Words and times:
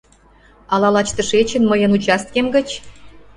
Ала 0.73 0.89
лач 0.95 1.09
тышечын, 1.15 1.63
мыйын 1.71 1.91
участкем 1.97 2.47
гыч? 2.55 2.69